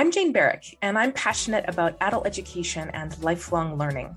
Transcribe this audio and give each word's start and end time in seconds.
I'm 0.00 0.10
Jane 0.10 0.32
Barrick, 0.32 0.78
and 0.80 0.98
I'm 0.98 1.12
passionate 1.12 1.66
about 1.68 1.98
adult 2.00 2.26
education 2.26 2.88
and 2.94 3.22
lifelong 3.22 3.76
learning. 3.76 4.16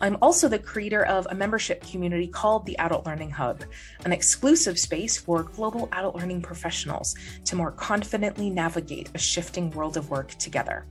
I'm 0.00 0.16
also 0.22 0.48
the 0.48 0.60
creator 0.60 1.04
of 1.06 1.26
a 1.28 1.34
membership 1.34 1.84
community 1.84 2.28
called 2.28 2.64
the 2.66 2.78
Adult 2.78 3.04
Learning 3.04 3.30
Hub, 3.30 3.64
an 4.04 4.12
exclusive 4.12 4.78
space 4.78 5.16
for 5.16 5.42
global 5.42 5.88
adult 5.90 6.14
learning 6.14 6.42
professionals 6.42 7.16
to 7.46 7.56
more 7.56 7.72
confidently 7.72 8.48
navigate 8.48 9.10
a 9.12 9.18
shifting 9.18 9.72
world 9.72 9.96
of 9.96 10.08
work 10.08 10.30
together. 10.34 10.86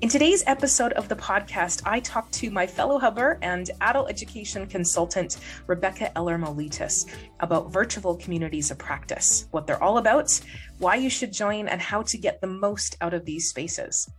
In 0.00 0.08
today's 0.08 0.42
episode 0.46 0.94
of 0.94 1.10
the 1.10 1.16
podcast, 1.16 1.82
I 1.84 2.00
talk 2.00 2.30
to 2.30 2.50
my 2.50 2.66
fellow 2.66 2.98
hubber 2.98 3.38
and 3.42 3.70
adult 3.82 4.08
education 4.08 4.66
consultant, 4.66 5.36
Rebecca 5.66 6.16
Eller 6.16 6.38
Molitas, 6.38 7.04
about 7.40 7.70
virtual 7.70 8.16
communities 8.16 8.70
of 8.70 8.78
practice, 8.78 9.46
what 9.50 9.66
they're 9.66 9.82
all 9.82 9.98
about, 9.98 10.40
why 10.78 10.94
you 10.94 11.10
should 11.10 11.34
join, 11.34 11.68
and 11.68 11.82
how 11.82 12.00
to 12.00 12.16
get 12.16 12.40
the 12.40 12.46
most 12.46 12.96
out 13.02 13.12
of 13.12 13.26
these 13.26 13.50
spaces. 13.50 14.10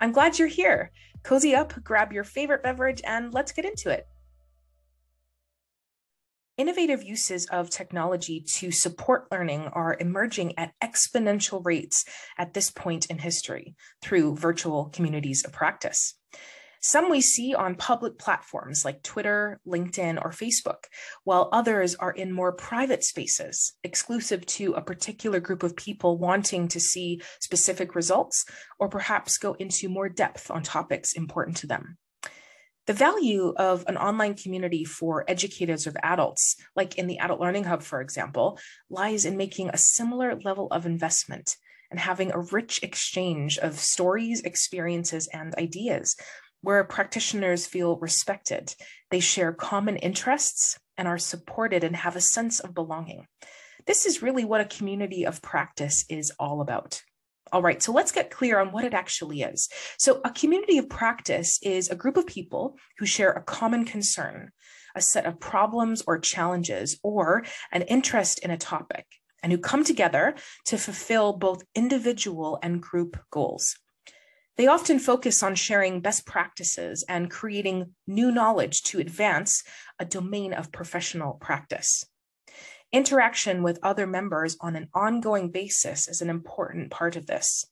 I'm 0.00 0.10
glad 0.10 0.36
you're 0.36 0.48
here. 0.48 0.90
Cozy 1.22 1.54
up, 1.54 1.74
grab 1.84 2.12
your 2.12 2.24
favorite 2.24 2.64
beverage, 2.64 3.00
and 3.06 3.32
let's 3.32 3.52
get 3.52 3.64
into 3.64 3.88
it. 3.88 4.08
Innovative 6.60 7.02
uses 7.02 7.46
of 7.46 7.70
technology 7.70 8.44
to 8.58 8.70
support 8.70 9.32
learning 9.32 9.68
are 9.72 9.96
emerging 9.98 10.58
at 10.58 10.74
exponential 10.84 11.64
rates 11.64 12.04
at 12.36 12.52
this 12.52 12.70
point 12.70 13.06
in 13.06 13.16
history 13.16 13.74
through 14.02 14.36
virtual 14.36 14.90
communities 14.92 15.42
of 15.42 15.54
practice. 15.54 16.18
Some 16.82 17.08
we 17.08 17.22
see 17.22 17.54
on 17.54 17.76
public 17.76 18.18
platforms 18.18 18.84
like 18.84 19.02
Twitter, 19.02 19.58
LinkedIn, 19.66 20.22
or 20.22 20.32
Facebook, 20.32 20.84
while 21.24 21.48
others 21.50 21.94
are 21.94 22.12
in 22.12 22.30
more 22.30 22.52
private 22.52 23.04
spaces, 23.04 23.72
exclusive 23.82 24.44
to 24.44 24.74
a 24.74 24.82
particular 24.82 25.40
group 25.40 25.62
of 25.62 25.74
people 25.76 26.18
wanting 26.18 26.68
to 26.68 26.78
see 26.78 27.22
specific 27.40 27.94
results 27.94 28.44
or 28.78 28.90
perhaps 28.90 29.38
go 29.38 29.54
into 29.54 29.88
more 29.88 30.10
depth 30.10 30.50
on 30.50 30.62
topics 30.62 31.14
important 31.14 31.56
to 31.56 31.66
them. 31.66 31.96
The 32.90 32.94
value 32.94 33.54
of 33.56 33.84
an 33.86 33.96
online 33.96 34.34
community 34.34 34.84
for 34.84 35.24
educators 35.28 35.86
of 35.86 35.96
adults, 36.02 36.56
like 36.74 36.98
in 36.98 37.06
the 37.06 37.20
Adult 37.20 37.38
Learning 37.38 37.62
Hub, 37.62 37.84
for 37.84 38.00
example, 38.00 38.58
lies 38.88 39.24
in 39.24 39.36
making 39.36 39.68
a 39.68 39.78
similar 39.78 40.34
level 40.34 40.66
of 40.72 40.86
investment 40.86 41.56
and 41.92 42.00
having 42.00 42.32
a 42.32 42.40
rich 42.40 42.82
exchange 42.82 43.58
of 43.58 43.78
stories, 43.78 44.40
experiences, 44.40 45.28
and 45.32 45.54
ideas 45.54 46.16
where 46.62 46.82
practitioners 46.82 47.64
feel 47.64 47.96
respected. 47.98 48.74
They 49.12 49.20
share 49.20 49.52
common 49.52 49.94
interests 49.94 50.76
and 50.98 51.06
are 51.06 51.16
supported 51.16 51.84
and 51.84 51.94
have 51.94 52.16
a 52.16 52.20
sense 52.20 52.58
of 52.58 52.74
belonging. 52.74 53.28
This 53.86 54.04
is 54.04 54.20
really 54.20 54.44
what 54.44 54.62
a 54.62 54.64
community 54.64 55.24
of 55.24 55.42
practice 55.42 56.04
is 56.08 56.32
all 56.40 56.60
about. 56.60 57.02
All 57.52 57.62
right, 57.62 57.82
so 57.82 57.92
let's 57.92 58.12
get 58.12 58.30
clear 58.30 58.60
on 58.60 58.70
what 58.70 58.84
it 58.84 58.94
actually 58.94 59.42
is. 59.42 59.68
So, 59.98 60.20
a 60.24 60.30
community 60.30 60.78
of 60.78 60.88
practice 60.88 61.58
is 61.62 61.88
a 61.88 61.96
group 61.96 62.16
of 62.16 62.26
people 62.26 62.76
who 62.98 63.06
share 63.06 63.32
a 63.32 63.42
common 63.42 63.84
concern, 63.84 64.52
a 64.94 65.00
set 65.00 65.26
of 65.26 65.40
problems 65.40 66.02
or 66.06 66.18
challenges, 66.18 66.98
or 67.02 67.44
an 67.72 67.82
interest 67.82 68.38
in 68.40 68.50
a 68.50 68.56
topic, 68.56 69.06
and 69.42 69.50
who 69.50 69.58
come 69.58 69.84
together 69.84 70.34
to 70.66 70.78
fulfill 70.78 71.32
both 71.32 71.64
individual 71.74 72.58
and 72.62 72.80
group 72.80 73.18
goals. 73.30 73.76
They 74.56 74.66
often 74.66 74.98
focus 74.98 75.42
on 75.42 75.54
sharing 75.54 76.00
best 76.00 76.26
practices 76.26 77.04
and 77.08 77.30
creating 77.30 77.94
new 78.06 78.30
knowledge 78.30 78.82
to 78.84 78.98
advance 78.98 79.64
a 79.98 80.04
domain 80.04 80.52
of 80.52 80.70
professional 80.70 81.34
practice. 81.40 82.04
Interaction 82.92 83.62
with 83.62 83.78
other 83.84 84.06
members 84.06 84.56
on 84.60 84.74
an 84.74 84.88
ongoing 84.92 85.50
basis 85.50 86.08
is 86.08 86.22
an 86.22 86.28
important 86.28 86.90
part 86.90 87.14
of 87.14 87.26
this. 87.26 87.64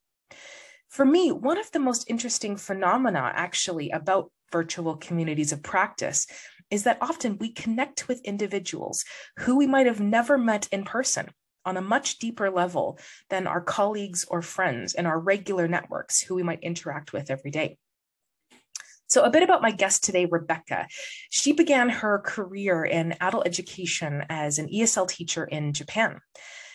For 0.88 1.04
me, 1.04 1.32
one 1.32 1.58
of 1.58 1.72
the 1.72 1.80
most 1.80 2.08
interesting 2.08 2.56
phenomena 2.56 3.32
actually 3.34 3.90
about 3.90 4.30
virtual 4.52 4.96
communities 4.96 5.50
of 5.52 5.62
practice 5.62 6.26
is 6.70 6.84
that 6.84 6.98
often 7.00 7.36
we 7.38 7.52
connect 7.52 8.06
with 8.06 8.24
individuals 8.24 9.04
who 9.38 9.56
we 9.56 9.66
might 9.66 9.86
have 9.86 10.00
never 10.00 10.38
met 10.38 10.68
in 10.70 10.84
person 10.84 11.30
on 11.64 11.76
a 11.76 11.82
much 11.82 12.18
deeper 12.18 12.48
level 12.48 12.98
than 13.28 13.46
our 13.46 13.60
colleagues 13.60 14.24
or 14.28 14.40
friends 14.40 14.94
in 14.94 15.04
our 15.04 15.18
regular 15.18 15.66
networks 15.66 16.20
who 16.20 16.36
we 16.36 16.44
might 16.44 16.62
interact 16.62 17.12
with 17.12 17.30
every 17.30 17.50
day. 17.50 17.76
So, 19.18 19.24
a 19.24 19.30
bit 19.30 19.42
about 19.42 19.62
my 19.62 19.72
guest 19.72 20.04
today, 20.04 20.26
Rebecca. 20.26 20.86
She 21.28 21.50
began 21.52 21.88
her 21.88 22.20
career 22.20 22.84
in 22.84 23.16
adult 23.20 23.48
education 23.48 24.24
as 24.28 24.60
an 24.60 24.68
ESL 24.68 25.08
teacher 25.08 25.44
in 25.44 25.72
Japan. 25.72 26.20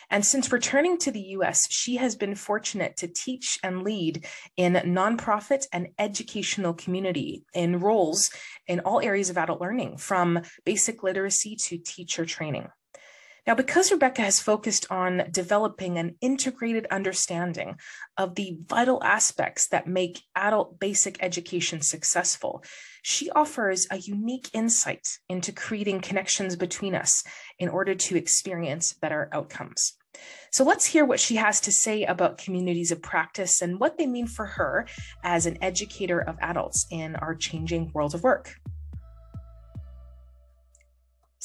And 0.09 0.25
since 0.25 0.51
returning 0.51 0.97
to 0.97 1.11
the 1.11 1.21
US, 1.37 1.71
she 1.71 1.95
has 1.95 2.17
been 2.17 2.35
fortunate 2.35 2.97
to 2.97 3.07
teach 3.07 3.59
and 3.63 3.83
lead 3.83 4.25
in 4.57 4.73
nonprofit 4.73 5.67
and 5.71 5.87
educational 5.97 6.73
community 6.73 7.45
in 7.53 7.79
roles 7.79 8.29
in 8.67 8.81
all 8.81 8.99
areas 8.99 9.29
of 9.29 9.37
adult 9.37 9.61
learning, 9.61 9.95
from 9.95 10.41
basic 10.65 11.01
literacy 11.01 11.55
to 11.55 11.77
teacher 11.77 12.25
training. 12.25 12.67
Now, 13.45 13.55
because 13.55 13.91
Rebecca 13.91 14.21
has 14.21 14.39
focused 14.39 14.85
on 14.89 15.23
developing 15.31 15.97
an 15.97 16.15
integrated 16.21 16.87
understanding 16.89 17.75
of 18.17 18.35
the 18.35 18.57
vital 18.65 19.03
aspects 19.03 19.67
that 19.67 19.85
make 19.85 20.21
adult 20.33 20.79
basic 20.79 21.21
education 21.21 21.81
successful, 21.81 22.63
she 23.01 23.29
offers 23.31 23.85
a 23.91 23.97
unique 23.97 24.49
insight 24.53 25.19
into 25.27 25.51
creating 25.51 25.99
connections 25.99 26.55
between 26.55 26.95
us 26.95 27.23
in 27.59 27.67
order 27.67 27.95
to 27.95 28.15
experience 28.15 28.93
better 28.93 29.27
outcomes. 29.33 29.97
So 30.51 30.63
let's 30.63 30.85
hear 30.85 31.03
what 31.03 31.19
she 31.19 31.35
has 31.35 31.59
to 31.61 31.71
say 31.71 32.03
about 32.03 32.37
communities 32.37 32.91
of 32.91 33.01
practice 33.01 33.61
and 33.61 33.79
what 33.79 33.97
they 33.97 34.05
mean 34.05 34.27
for 34.27 34.45
her 34.45 34.87
as 35.23 35.45
an 35.45 35.57
educator 35.61 36.21
of 36.21 36.37
adults 36.39 36.85
in 36.91 37.15
our 37.17 37.35
changing 37.35 37.91
world 37.93 38.15
of 38.15 38.23
work. 38.23 38.55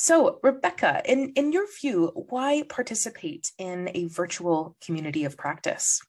So, 0.00 0.38
Rebecca, 0.44 1.02
in, 1.04 1.32
in 1.34 1.50
your 1.50 1.66
view, 1.80 2.12
why 2.28 2.62
participate 2.68 3.50
in 3.58 3.90
a 3.94 4.06
virtual 4.06 4.76
community 4.80 5.24
of 5.24 5.36
practice? 5.36 6.00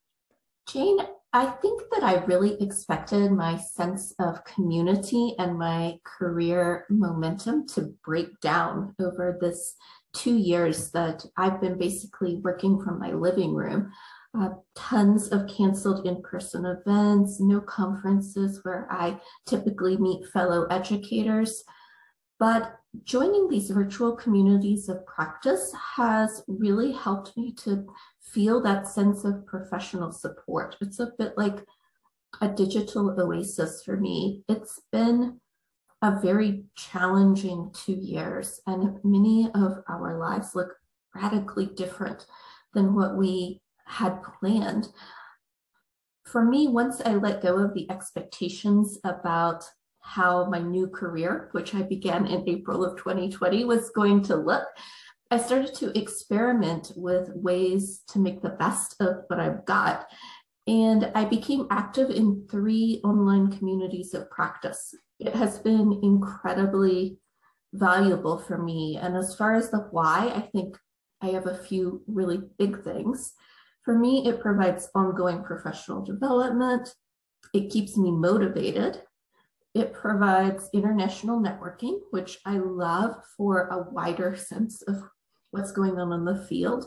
Jane, 0.71 0.99
I 1.33 1.47
think 1.47 1.81
that 1.91 2.03
I 2.03 2.23
really 2.25 2.61
expected 2.61 3.31
my 3.31 3.57
sense 3.57 4.13
of 4.19 4.45
community 4.45 5.33
and 5.39 5.57
my 5.57 5.97
career 6.03 6.85
momentum 6.91 7.65
to 7.69 7.95
break 8.05 8.27
down 8.41 8.93
over 9.01 9.39
this 9.41 9.73
two 10.13 10.37
years 10.37 10.91
that 10.91 11.25
I've 11.35 11.59
been 11.59 11.79
basically 11.79 12.35
working 12.35 12.79
from 12.83 12.99
my 12.99 13.13
living 13.13 13.55
room. 13.55 13.91
Uh, 14.39 14.49
tons 14.75 15.29
of 15.29 15.49
canceled 15.49 16.05
in 16.05 16.21
person 16.21 16.63
events, 16.63 17.39
no 17.39 17.59
conferences 17.59 18.59
where 18.61 18.87
I 18.91 19.19
typically 19.47 19.97
meet 19.97 20.27
fellow 20.27 20.67
educators. 20.67 21.63
But 22.39 22.79
joining 23.03 23.49
these 23.49 23.69
virtual 23.69 24.15
communities 24.15 24.87
of 24.87 25.05
practice 25.05 25.73
has 25.95 26.41
really 26.47 26.93
helped 26.93 27.35
me 27.35 27.51
to 27.63 27.85
feel 28.21 28.61
that 28.61 28.87
sense 28.87 29.25
of 29.25 29.45
professional 29.45 30.11
support. 30.11 30.77
It's 30.81 30.99
a 30.99 31.11
bit 31.17 31.33
like 31.37 31.65
a 32.41 32.47
digital 32.47 33.19
oasis 33.19 33.83
for 33.83 33.97
me. 33.97 34.43
It's 34.47 34.81
been 34.91 35.41
a 36.01 36.19
very 36.21 36.63
challenging 36.75 37.71
two 37.73 37.93
years, 37.93 38.61
and 38.65 38.99
many 39.03 39.51
of 39.53 39.83
our 39.89 40.17
lives 40.17 40.55
look 40.55 40.75
radically 41.13 41.65
different 41.65 42.25
than 42.73 42.95
what 42.95 43.17
we 43.17 43.61
had 43.85 44.23
planned. 44.23 44.89
For 46.23 46.45
me, 46.45 46.67
once 46.67 47.01
I 47.03 47.15
let 47.15 47.41
go 47.41 47.57
of 47.57 47.73
the 47.73 47.89
expectations 47.91 48.97
about 49.03 49.65
how 50.09 50.45
my 50.45 50.59
new 50.59 50.87
career, 50.87 51.49
which 51.51 51.75
I 51.75 51.83
began 51.83 52.25
in 52.25 52.49
April 52.49 52.83
of 52.83 52.97
2020, 52.97 53.63
was 53.65 53.91
going 53.91 54.23
to 54.23 54.35
look, 54.35 54.65
I 55.29 55.37
started 55.37 55.75
to 55.75 55.97
experiment 55.97 56.91
with 56.95 57.29
ways 57.35 58.01
to 58.09 58.19
make 58.19 58.41
the 58.41 58.49
best 58.49 58.95
of 58.99 59.17
what 59.27 59.39
I've 59.39 59.63
got. 59.65 60.07
And 60.65 61.11
I 61.13 61.25
became 61.25 61.67
active 61.69 62.09
in 62.09 62.47
three 62.49 63.01
online 63.03 63.51
communities 63.51 64.15
of 64.15 64.29
practice. 64.31 64.95
It 65.19 65.35
has 65.35 65.59
been 65.59 65.99
incredibly 66.01 67.19
valuable 67.73 68.39
for 68.39 68.57
me. 68.57 68.97
And 68.99 69.15
as 69.15 69.35
far 69.35 69.55
as 69.55 69.69
the 69.69 69.87
why, 69.91 70.31
I 70.35 70.41
think 70.41 70.75
I 71.21 71.27
have 71.27 71.45
a 71.45 71.57
few 71.57 72.01
really 72.07 72.41
big 72.57 72.83
things. 72.83 73.33
For 73.83 73.95
me, 73.95 74.27
it 74.27 74.41
provides 74.41 74.89
ongoing 74.95 75.43
professional 75.43 76.03
development. 76.03 76.95
It 77.53 77.69
keeps 77.69 77.95
me 77.95 78.09
motivated 78.11 79.03
it 79.75 79.93
provides 79.93 80.69
international 80.73 81.39
networking, 81.39 81.99
which 82.11 82.39
I 82.45 82.57
love 82.57 83.15
for 83.37 83.67
a 83.67 83.91
wider 83.91 84.35
sense 84.35 84.81
of 84.83 85.03
what's 85.51 85.71
going 85.71 85.99
on 85.99 86.11
in 86.13 86.25
the 86.25 86.45
field. 86.47 86.85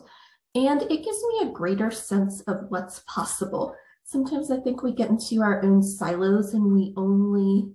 And 0.54 0.82
it 0.82 1.04
gives 1.04 1.22
me 1.22 1.40
a 1.42 1.52
greater 1.52 1.90
sense 1.90 2.40
of 2.42 2.66
what's 2.68 3.02
possible. 3.06 3.74
Sometimes 4.04 4.50
I 4.50 4.58
think 4.58 4.82
we 4.82 4.92
get 4.92 5.10
into 5.10 5.42
our 5.42 5.64
own 5.64 5.82
silos 5.82 6.54
and 6.54 6.74
we 6.74 6.92
only 6.96 7.72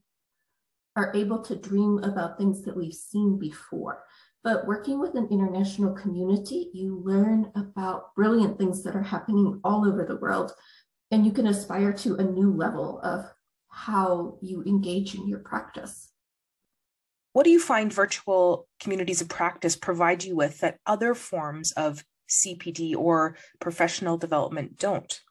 are 0.96 1.12
able 1.16 1.42
to 1.44 1.56
dream 1.56 2.00
about 2.04 2.38
things 2.38 2.64
that 2.64 2.76
we've 2.76 2.94
seen 2.94 3.40
before. 3.40 4.04
But 4.44 4.68
working 4.68 5.00
with 5.00 5.16
an 5.16 5.28
international 5.32 5.94
community, 5.94 6.70
you 6.74 7.02
learn 7.04 7.52
about 7.56 8.14
brilliant 8.16 8.58
things 8.58 8.84
that 8.84 8.96
are 8.96 9.04
happening 9.04 9.60
all 9.64 9.88
over 9.88 10.06
the 10.06 10.18
world 10.18 10.52
and 11.12 11.26
you 11.26 11.32
can 11.32 11.48
aspire 11.48 11.94
to 11.94 12.16
a 12.16 12.24
new 12.24 12.52
level 12.52 13.00
of 13.02 13.26
how 13.78 14.38
you 14.42 14.64
engage 14.64 15.14
in 15.14 15.28
your 15.28 15.40
practice. 15.40 16.12
What 17.34 17.44
do 17.44 17.52
you 17.52 17.60
find 17.60 17.94
virtual 17.94 18.68
communities 18.80 19.22
of 19.22 19.30
practice 19.30 19.76
provide 19.76 20.24
you 20.24 20.36
with 20.36 20.60
that 20.62 20.80
other 20.88 21.14
forms 21.14 21.72
of 21.74 22.04
CPD 22.28 22.96
or 22.96 23.38
professional 23.60 24.18
development 24.18 24.80
don't? 24.80 25.22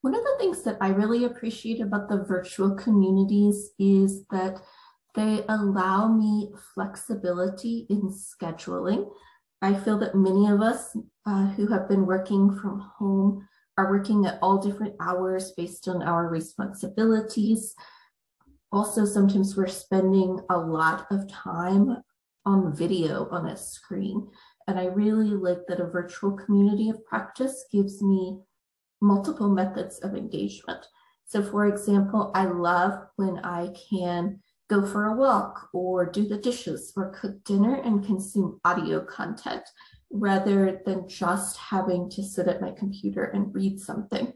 One 0.00 0.14
of 0.14 0.24
the 0.24 0.36
things 0.38 0.62
that 0.64 0.76
I 0.80 0.88
really 0.88 1.24
appreciate 1.24 1.80
about 1.80 2.08
the 2.08 2.24
virtual 2.24 2.74
communities 2.74 3.70
is 3.78 4.26
that 4.32 4.60
they 5.14 5.44
allow 5.48 6.08
me 6.08 6.50
flexibility 6.74 7.86
in 7.88 8.10
scheduling. 8.10 9.08
I 9.62 9.74
feel 9.74 9.98
that 10.00 10.16
many 10.16 10.50
of 10.50 10.60
us 10.60 10.96
uh, 11.24 11.46
who 11.54 11.68
have 11.68 11.88
been 11.88 12.06
working 12.06 12.58
from 12.60 12.80
home 12.98 13.46
are 13.76 13.90
working 13.90 14.26
at 14.26 14.38
all 14.40 14.58
different 14.58 14.94
hours 15.00 15.52
based 15.52 15.88
on 15.88 16.02
our 16.02 16.28
responsibilities. 16.28 17.74
Also, 18.72 19.04
sometimes 19.04 19.56
we're 19.56 19.66
spending 19.66 20.40
a 20.50 20.58
lot 20.58 21.06
of 21.10 21.28
time 21.28 21.96
on 22.46 22.74
video 22.74 23.28
on 23.30 23.48
a 23.48 23.56
screen. 23.56 24.28
And 24.66 24.78
I 24.78 24.86
really 24.86 25.30
like 25.30 25.66
that 25.68 25.80
a 25.80 25.86
virtual 25.86 26.32
community 26.32 26.88
of 26.88 27.04
practice 27.04 27.64
gives 27.70 28.02
me 28.02 28.38
multiple 29.00 29.48
methods 29.48 29.98
of 29.98 30.14
engagement. 30.14 30.86
So, 31.26 31.42
for 31.42 31.66
example, 31.66 32.30
I 32.34 32.44
love 32.46 33.06
when 33.16 33.38
I 33.40 33.74
can 33.90 34.40
go 34.68 34.86
for 34.86 35.06
a 35.06 35.16
walk 35.16 35.68
or 35.72 36.06
do 36.06 36.26
the 36.26 36.38
dishes 36.38 36.92
or 36.96 37.10
cook 37.10 37.44
dinner 37.44 37.74
and 37.74 38.04
consume 38.04 38.60
audio 38.64 39.04
content 39.04 39.62
rather 40.14 40.80
than 40.86 41.08
just 41.08 41.56
having 41.56 42.08
to 42.08 42.22
sit 42.22 42.46
at 42.46 42.60
my 42.60 42.70
computer 42.70 43.24
and 43.24 43.54
read 43.54 43.80
something. 43.80 44.32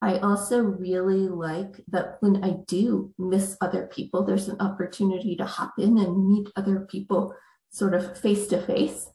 I 0.00 0.18
also 0.18 0.60
really 0.60 1.28
like 1.28 1.80
that 1.88 2.18
when 2.20 2.44
I 2.44 2.58
do 2.68 3.12
miss 3.18 3.56
other 3.60 3.86
people, 3.86 4.22
there's 4.24 4.48
an 4.48 4.60
opportunity 4.60 5.34
to 5.36 5.44
hop 5.44 5.74
in 5.78 5.98
and 5.98 6.28
meet 6.28 6.48
other 6.54 6.86
people 6.88 7.34
sort 7.70 7.94
of 7.94 8.18
face 8.18 8.46
to 8.48 8.60
face. 8.60 9.10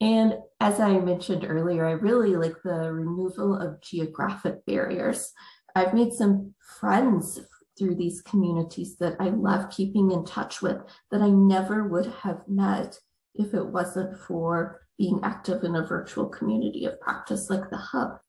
And 0.00 0.34
as 0.60 0.80
I 0.80 0.98
mentioned 0.98 1.46
earlier, 1.48 1.86
I 1.86 1.92
really 1.92 2.36
like 2.36 2.56
the 2.62 2.92
removal 2.92 3.56
of 3.56 3.80
geographic 3.80 4.66
barriers. 4.66 5.32
I've 5.74 5.94
made 5.94 6.12
some 6.12 6.54
friends 6.78 7.40
through 7.78 7.94
these 7.94 8.20
communities 8.20 8.96
that 8.98 9.16
I 9.18 9.28
love 9.28 9.70
keeping 9.70 10.10
in 10.10 10.24
touch 10.24 10.60
with 10.60 10.78
that 11.10 11.22
I 11.22 11.30
never 11.30 11.86
would 11.88 12.06
have 12.06 12.42
met 12.48 12.98
if 13.34 13.54
it 13.54 13.66
wasn't 13.66 14.18
for 14.18 14.82
being 15.02 15.18
active 15.24 15.64
in 15.64 15.74
a 15.74 15.84
virtual 15.84 16.26
community 16.26 16.84
of 16.84 17.00
practice 17.00 17.50
like 17.50 17.68
the 17.70 17.76
Hub. 17.76 18.20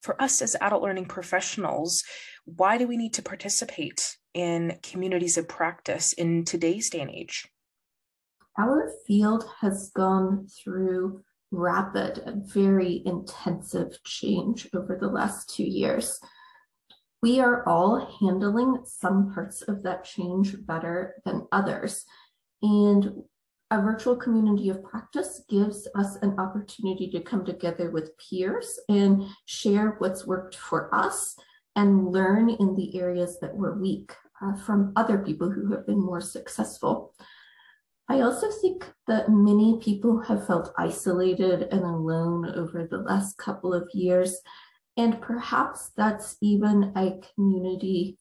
For 0.00 0.20
us 0.22 0.40
as 0.40 0.54
adult 0.60 0.80
learning 0.80 1.06
professionals, 1.06 2.04
why 2.44 2.78
do 2.78 2.86
we 2.86 2.96
need 2.96 3.14
to 3.14 3.22
participate 3.22 4.16
in 4.32 4.78
communities 4.84 5.36
of 5.36 5.48
practice 5.48 6.12
in 6.12 6.44
today's 6.44 6.88
day 6.88 7.00
and 7.00 7.10
age? 7.10 7.48
Our 8.56 8.92
field 9.08 9.44
has 9.60 9.90
gone 9.92 10.46
through 10.46 11.24
rapid 11.50 12.18
and 12.18 12.46
very 12.46 13.02
intensive 13.04 13.98
change 14.04 14.68
over 14.76 14.96
the 15.00 15.08
last 15.08 15.52
two 15.52 15.64
years. 15.64 16.20
We 17.22 17.40
are 17.40 17.68
all 17.68 18.16
handling 18.20 18.84
some 18.84 19.34
parts 19.34 19.62
of 19.62 19.82
that 19.82 20.04
change 20.04 20.54
better 20.64 21.16
than 21.24 21.48
others. 21.50 22.04
And 22.62 23.24
a 23.70 23.82
virtual 23.82 24.16
community 24.16 24.70
of 24.70 24.82
practice 24.82 25.42
gives 25.48 25.86
us 25.94 26.16
an 26.22 26.38
opportunity 26.38 27.10
to 27.10 27.20
come 27.20 27.44
together 27.44 27.90
with 27.90 28.16
peers 28.18 28.78
and 28.88 29.24
share 29.46 29.96
what's 29.98 30.26
worked 30.26 30.56
for 30.56 30.94
us 30.94 31.36
and 31.76 32.10
learn 32.10 32.48
in 32.48 32.74
the 32.74 32.98
areas 32.98 33.38
that 33.40 33.54
we're 33.54 33.78
weak 33.78 34.12
uh, 34.42 34.56
from 34.56 34.92
other 34.96 35.18
people 35.18 35.50
who 35.50 35.70
have 35.70 35.86
been 35.86 36.00
more 36.00 36.20
successful. 36.20 37.14
I 38.08 38.22
also 38.22 38.50
think 38.50 38.90
that 39.06 39.28
many 39.28 39.78
people 39.82 40.18
have 40.22 40.46
felt 40.46 40.72
isolated 40.78 41.68
and 41.70 41.82
alone 41.82 42.50
over 42.56 42.86
the 42.86 42.98
last 42.98 43.36
couple 43.36 43.74
of 43.74 43.86
years, 43.92 44.40
and 44.96 45.20
perhaps 45.20 45.90
that's 45.94 46.36
even 46.40 46.92
a 46.96 47.20
community 47.34 48.18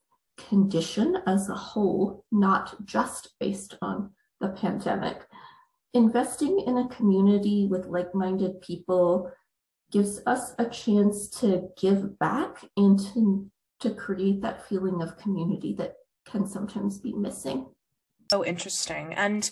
condition 0.50 1.18
as 1.26 1.48
a 1.48 1.56
whole, 1.56 2.26
not 2.34 2.86
just 2.86 3.30
based 3.40 3.78
on 3.82 4.12
the 4.42 4.50
pandemic 4.50 5.26
investing 5.94 6.64
in 6.68 6.78
a 6.78 6.90
community 6.90 7.68
with 7.70 7.86
like-minded 7.88 8.62
people 8.62 9.32
gives 9.92 10.22
us 10.26 10.54
a 10.60 10.66
chance 10.66 11.30
to 11.30 11.70
give 11.80 12.20
back 12.20 12.66
and 12.76 13.00
to, 13.00 13.50
to 13.80 13.92
create 13.92 14.42
that 14.42 14.68
feeling 14.68 15.02
of 15.02 15.18
community 15.18 15.74
that 15.78 15.94
can 16.26 16.46
sometimes 16.46 17.00
be 17.00 17.14
missing. 17.14 17.68
So 18.32 18.44
interesting. 18.46 19.14
And 19.14 19.50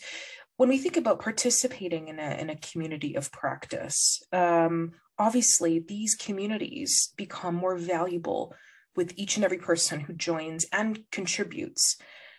when 0.58 0.70
we 0.70 0.78
think 0.78 0.98
about 0.98 1.22
participating 1.22 2.10
in 2.10 2.20
a, 2.20 2.32
in 2.40 2.50
a 2.50 2.58
community 2.58 3.16
of 3.16 3.32
practice, 3.32 4.22
um, 4.34 4.92
obviously 5.18 5.80
these 5.80 6.16
communities 6.16 7.14
become 7.16 7.56
more 7.56 7.78
valuable 7.78 8.54
with 8.96 9.14
each 9.18 9.36
and 9.36 9.46
every 9.46 9.58
person 9.58 10.02
who 10.02 10.14
joins 10.14 10.66
and 10.72 11.00
contributes. 11.12 11.98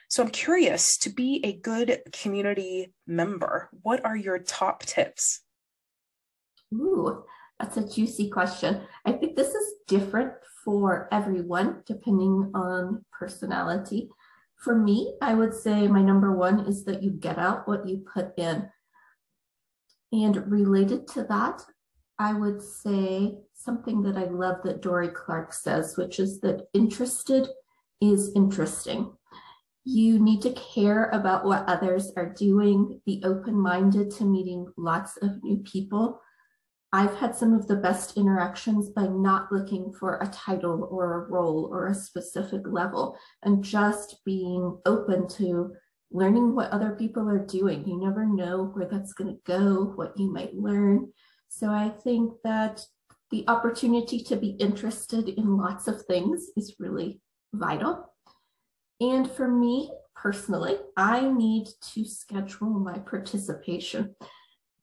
So 0.09 0.23
I'm 0.23 0.31
curious 0.31 0.97
to 0.99 1.11
be 1.11 1.41
a 1.45 1.53
good 1.53 2.01
community 2.13 2.93
member, 3.07 3.71
what 3.83 4.05
are 4.05 4.17
your 4.17 4.39
top 4.39 4.83
tips? 4.85 5.41
Ooh, 6.73 7.25
that's 7.59 7.77
a 7.77 7.89
juicy 7.89 8.31
question. 8.31 8.83
I 9.05 9.13
think 9.13 9.37
this 9.37 9.55
is 9.55 9.75
different 9.89 10.33
for 10.65 11.09
everyone 11.13 11.83
depending 11.87 12.51
on 12.55 13.05
personality. 13.13 14.09
For 14.57 14.75
me, 14.75 15.15
I 15.21 15.35
would 15.35 15.55
say 15.55 15.87
my 15.87 16.03
number 16.03 16.33
one 16.33 16.61
is 16.61 16.85
that 16.85 17.03
you 17.03 17.11
get 17.11 17.39
out 17.39 17.69
what 17.69 17.87
you 17.89 18.05
put 18.13 18.33
in. 18.37 18.69
And 20.13 20.51
related 20.51 21.07
to 21.09 21.25
that, 21.25 21.63
I 22.19 22.33
would 22.33 22.63
say 22.63 23.39
something 23.55 24.03
that 24.03 24.17
I 24.17 24.25
love 24.25 24.57
that 24.65 24.81
Dorie 24.81 25.09
Clark 25.09 25.53
says, 25.53 25.97
which 25.97 26.19
is 26.19 26.41
that 26.41 26.69
interested 26.73 27.49
is 28.01 28.33
interesting. 28.35 29.13
You 29.89 30.19
need 30.19 30.43
to 30.43 30.51
care 30.51 31.11
about 31.11 31.45
what 31.45 31.65
others 31.69 32.11
are 32.17 32.29
doing, 32.29 33.01
be 33.07 33.23
open 33.25 33.55
minded 33.55 34.11
to 34.17 34.25
meeting 34.25 34.67
lots 34.77 35.17
of 35.19 35.41
new 35.45 35.59
people. 35.59 36.21
I've 36.93 37.15
had 37.15 37.37
some 37.37 37.55
of 37.55 37.69
the 37.69 37.77
best 37.77 38.17
interactions 38.17 38.89
by 38.89 39.07
not 39.07 39.53
looking 39.53 39.93
for 39.93 40.17
a 40.17 40.27
title 40.27 40.89
or 40.91 41.15
a 41.15 41.31
role 41.31 41.69
or 41.71 41.87
a 41.87 41.95
specific 41.95 42.63
level 42.67 43.17
and 43.45 43.63
just 43.63 44.25
being 44.25 44.77
open 44.87 45.29
to 45.29 45.73
learning 46.11 46.57
what 46.57 46.73
other 46.73 46.97
people 46.97 47.29
are 47.29 47.47
doing. 47.47 47.87
You 47.87 48.01
never 48.01 48.27
know 48.27 48.73
where 48.75 48.89
that's 48.89 49.13
going 49.13 49.37
to 49.37 49.41
go, 49.45 49.93
what 49.95 50.19
you 50.19 50.33
might 50.33 50.57
learn. 50.57 51.13
So 51.47 51.71
I 51.71 51.91
think 51.91 52.33
that 52.43 52.85
the 53.31 53.45
opportunity 53.47 54.21
to 54.25 54.35
be 54.35 54.57
interested 54.59 55.29
in 55.29 55.57
lots 55.57 55.87
of 55.87 56.03
things 56.07 56.49
is 56.57 56.75
really 56.81 57.21
vital. 57.55 58.13
And 59.01 59.31
for 59.31 59.49
me 59.49 59.91
personally, 60.15 60.77
I 60.97 61.29
need 61.29 61.69
to 61.95 62.05
schedule 62.05 62.71
my 62.71 62.99
participation. 62.99 64.15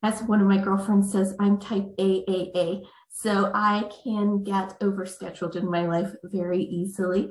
As 0.02 0.22
one 0.22 0.40
of 0.40 0.46
my 0.46 0.58
girlfriends 0.58 1.10
says, 1.10 1.34
I'm 1.40 1.58
type 1.58 1.96
AAA. 1.98 2.84
So 3.10 3.50
I 3.54 3.88
can 4.02 4.42
get 4.42 4.78
overscheduled 4.80 5.56
in 5.56 5.70
my 5.70 5.86
life 5.86 6.12
very 6.24 6.62
easily. 6.62 7.30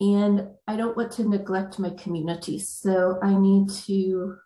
And 0.00 0.48
I 0.66 0.76
don't 0.76 0.96
want 0.96 1.12
to 1.12 1.28
neglect 1.28 1.78
my 1.78 1.90
community. 1.90 2.58
So 2.58 3.18
I 3.22 3.34
need 3.34 3.70
to, 3.86 4.36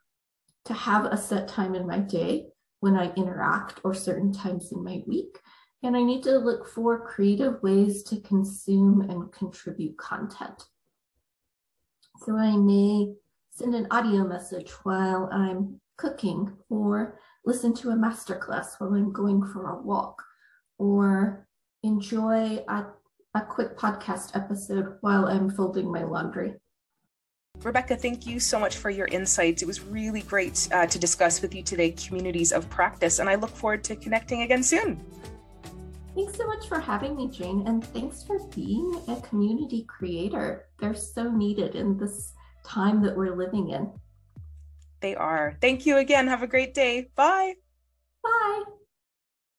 to 0.67 0.75
have 0.75 1.07
a 1.07 1.17
set 1.17 1.49
time 1.49 1.75
in 1.75 1.87
my 1.87 1.99
day 1.99 2.47
when 2.81 2.97
I 2.97 3.12
interact 3.14 3.81
or 3.85 3.95
certain 3.95 4.33
times 4.33 4.73
in 4.73 4.83
my 4.83 5.03
week. 5.07 5.38
And 5.83 5.97
I 5.97 6.03
need 6.03 6.23
to 6.25 6.38
look 6.38 6.69
for 6.69 7.07
creative 7.07 7.62
ways 7.62 8.03
to 8.05 8.21
consume 8.21 9.03
and 9.03 9.31
contribute 9.33 9.97
content. 9.97 10.64
So 12.25 12.38
I 12.38 12.57
may 12.57 13.12
send 13.50 13.75
an 13.75 13.87
audio 13.90 14.25
message 14.25 14.71
while 14.85 15.28
I'm 15.31 15.78
cooking 15.99 16.50
or 16.71 17.21
listen 17.45 17.75
to 17.75 17.90
a 17.90 17.95
masterclass 17.95 18.78
while 18.78 18.95
I'm 18.95 19.12
going 19.12 19.45
for 19.45 19.69
a 19.69 19.83
walk 19.83 20.23
or 20.78 21.47
enjoy 21.83 22.64
a, 22.66 22.87
a 23.35 23.40
quick 23.43 23.76
podcast 23.76 24.35
episode 24.35 24.97
while 25.02 25.26
I'm 25.26 25.50
folding 25.50 25.93
my 25.93 26.04
laundry. 26.04 26.54
Rebecca, 27.62 27.95
thank 27.95 28.26
you 28.26 28.40
so 28.40 28.59
much 28.59 28.78
for 28.78 28.88
your 28.88 29.07
insights. 29.09 29.61
It 29.61 29.66
was 29.66 29.83
really 29.83 30.23
great 30.23 30.66
uh, 30.73 30.87
to 30.87 30.99
discuss 30.99 31.43
with 31.43 31.54
you 31.54 31.62
today 31.62 31.90
communities 31.90 32.52
of 32.52 32.71
practice, 32.71 33.19
and 33.19 33.28
I 33.28 33.35
look 33.35 33.50
forward 33.50 33.85
to 33.85 33.97
connecting 33.97 34.43
again 34.43 34.62
soon. 34.62 35.04
Thanks 36.14 36.37
so 36.37 36.47
much 36.47 36.68
for 36.68 36.78
having 36.78 37.16
me, 37.16 37.28
Jane, 37.28 37.66
and 37.66 37.85
thanks 37.85 38.23
for 38.23 38.38
being 38.54 39.02
a 39.09 39.21
community 39.23 39.85
creator. 39.88 40.66
They're 40.78 40.94
so 40.94 41.30
needed 41.30 41.75
in 41.75 41.99
this 41.99 42.35
time 42.64 43.02
that 43.02 43.16
we're 43.16 43.35
living 43.35 43.71
in. 43.71 43.92
They 45.00 45.16
are. 45.16 45.59
Thank 45.61 45.87
you 45.87 45.97
again. 45.97 46.28
Have 46.28 46.42
a 46.42 46.47
great 46.47 46.73
day. 46.73 47.11
Bye. 47.16 47.54
Bye. 48.23 48.62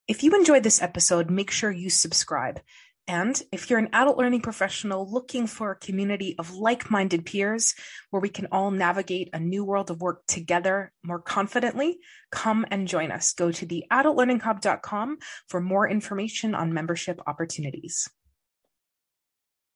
If 0.07 0.23
you 0.23 0.33
enjoyed 0.33 0.63
this 0.63 0.81
episode, 0.81 1.29
make 1.29 1.51
sure 1.51 1.71
you 1.71 1.89
subscribe. 1.89 2.61
And 3.07 3.39
if 3.51 3.69
you're 3.69 3.79
an 3.79 3.89
adult 3.93 4.17
learning 4.17 4.41
professional 4.41 5.11
looking 5.11 5.45
for 5.45 5.71
a 5.71 5.75
community 5.75 6.35
of 6.39 6.55
like 6.55 6.89
minded 6.89 7.25
peers 7.25 7.75
where 8.09 8.21
we 8.21 8.29
can 8.29 8.47
all 8.51 8.71
navigate 8.71 9.29
a 9.31 9.39
new 9.39 9.63
world 9.63 9.91
of 9.91 10.01
work 10.01 10.25
together 10.27 10.91
more 11.03 11.21
confidently, 11.21 11.99
come 12.31 12.65
and 12.71 12.87
join 12.87 13.11
us. 13.11 13.33
Go 13.33 13.51
to 13.51 13.65
the 13.65 13.85
adultlearninghub.com 13.91 15.17
for 15.47 15.61
more 15.61 15.87
information 15.87 16.55
on 16.55 16.73
membership 16.73 17.19
opportunities. 17.27 18.09